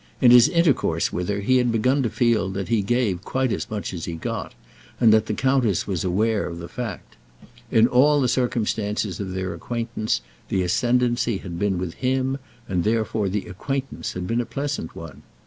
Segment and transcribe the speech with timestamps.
[0.19, 3.51] In his intercourse with her he had been able to feel that he gave quite
[3.53, 4.55] as much as he got,
[4.99, 7.17] and that the countess was aware of the fact.
[7.69, 13.29] In all the circumstances of their acquaintance the ascendancy had been with him, and therefore
[13.29, 15.21] the acquaintance had been a pleasant one.